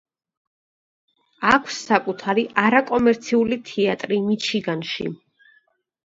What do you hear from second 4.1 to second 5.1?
მიჩიგანში.